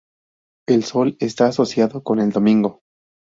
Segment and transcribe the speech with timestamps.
[0.67, 2.81] El sol está asociado con el domingo.